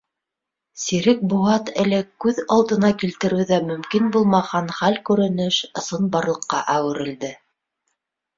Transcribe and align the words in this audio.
Сирек 0.83 1.19
быуат 1.33 1.67
элек 1.83 2.07
күҙ 2.25 2.39
алдына 2.55 2.91
килтереү 3.03 3.45
ҙә 3.51 3.59
мөмкин 3.67 4.09
булмаған 4.17 4.73
хәл-күренеш 4.79 5.61
ысынбарлыҡҡа 5.83 6.65
әүерелде. 6.79 7.33